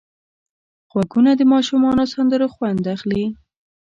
[0.91, 3.23] غوږونه د ماشومو سندرو خوند اخلي